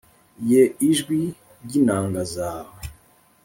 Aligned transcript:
Ye 0.49 0.61
ijwi 0.89 1.19
ry 1.63 1.73
inanga 1.79 2.21
zawe 2.33 2.79